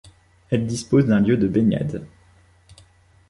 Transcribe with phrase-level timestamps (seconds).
[0.49, 2.03] Elle dispose d'un lieu de baignade.